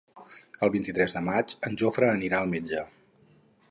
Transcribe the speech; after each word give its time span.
El 0.67 0.71
vint-i-tres 0.75 1.15
de 1.19 1.23
maig 1.29 1.55
en 1.71 1.79
Jofre 1.85 2.11
anirà 2.17 2.41
al 2.43 2.53
metge. 2.57 2.85